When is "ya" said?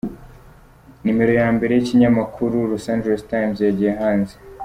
1.41-1.47